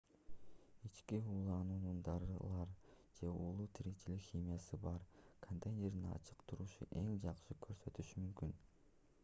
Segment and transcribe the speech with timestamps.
[0.87, 2.69] ички ууланууну дарылар
[3.19, 5.05] же уулуу тиричилик химиясы бар
[5.49, 8.57] контейнердин ачык турушу эң жакшы көрсөтүшү мүмкүн